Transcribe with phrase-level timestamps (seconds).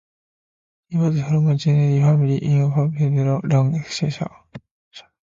[0.87, 4.35] He was from a gentry family in Upholland, Lancashire.